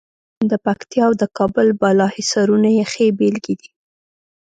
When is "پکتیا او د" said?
0.65-1.23